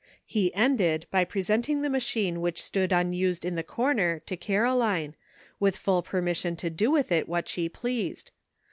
[0.25, 5.15] He ended by presenting the machine which stood unused in the corner to Caroline,
[5.59, 8.31] with full per mission to do with it what she pleased.